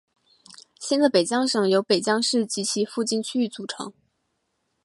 [0.79, 3.93] 新的北江省由北江市及其附近区域组成。